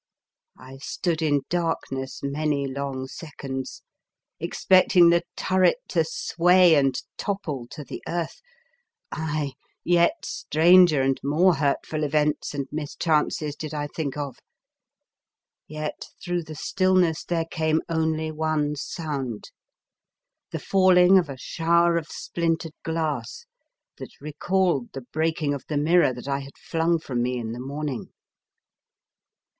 I 0.57 0.77
stood 0.77 1.21
in 1.21 1.43
darkness 1.47 2.21
many 2.23 2.65
long 2.65 3.05
sec 3.05 3.35
onds, 3.43 3.83
expecting 4.39 5.11
the 5.11 5.21
turret 5.35 5.77
to 5.89 6.03
sway 6.03 6.73
and 6.73 6.99
topple 7.17 7.67
to 7.67 7.83
the 7.83 8.01
earth— 8.07 8.41
aye, 9.11 9.53
yet 9.83 10.25
stranger 10.25 11.03
and 11.03 11.19
more 11.23 11.53
hurtful 11.57 12.03
events 12.03 12.55
and 12.55 12.65
mis 12.71 12.95
chances 12.95 13.55
did 13.55 13.75
I 13.75 13.85
think 13.95 14.17
of,— 14.17 14.39
yet 15.67 16.05
through 16.25 16.45
the 16.45 16.55
stillness 16.55 17.23
there 17.23 17.45
came 17.45 17.79
only 17.87 18.31
one 18.31 18.75
sound— 18.77 19.51
the 20.51 20.57
falling 20.57 21.19
of 21.19 21.29
a 21.29 21.37
shower 21.37 21.95
of 21.95 22.07
splintered 22.07 22.73
glass 22.81 23.45
that 23.97 24.19
recalled 24.19 24.93
the 24.93 25.01
breaking 25.13 25.53
of 25.53 25.63
the 25.67 25.77
mirror 25.77 26.11
that 26.11 26.27
I 26.27 26.39
had 26.39 26.57
flung 26.57 26.97
from 26.97 27.21
me 27.21 27.37
in 27.37 27.51
the 27.51 27.59
morning. 27.59 28.11